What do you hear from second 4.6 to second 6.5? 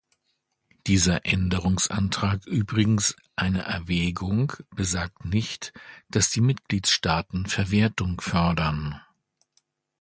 besagt nicht, dass die